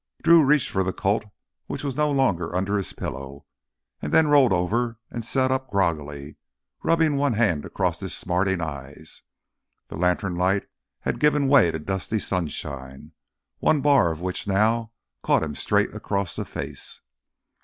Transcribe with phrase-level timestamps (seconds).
[0.23, 1.25] Drew reached for a Colt
[1.67, 3.45] which was no longer under his pillow
[4.01, 6.37] and then rolled over and sat up groggily,
[6.81, 9.21] rubbing one hand across his smarting eyes.
[9.89, 10.67] The lantern light
[11.01, 13.11] had given way to dusty sunshine,
[13.59, 14.91] one bar of which now
[15.21, 17.01] caught him straight across the face.